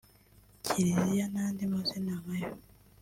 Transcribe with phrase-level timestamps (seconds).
[0.63, 2.51] Kiriziya n’andi mazina nkayo